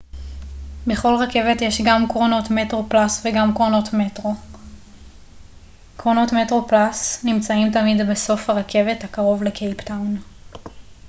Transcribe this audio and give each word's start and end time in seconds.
בכל 0.87 1.15
רכבת 1.21 1.61
יש 1.61 1.81
גם 1.85 2.07
קרונות 2.07 2.45
metroplus 2.45 3.11
וגם 3.23 3.53
קרונות 3.53 3.87
metro 3.87 4.27
קרונות 5.97 6.29
metroplus 6.29 6.95
נמצאים 7.23 7.71
תמיד 7.71 8.09
בסוף 8.09 8.49
הרכבת 8.49 9.03
הקרוב 9.03 9.43
לקייפטאון 9.43 10.17